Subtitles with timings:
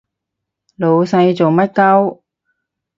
[0.77, 2.21] 老細做乜 𨳊